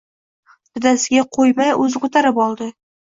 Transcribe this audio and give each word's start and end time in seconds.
Dadasiga 0.79 1.25
qoʻymay 1.37 1.71
oʻzi 1.85 2.03
koʻtarib 2.07 2.41
oldi. 2.47 2.71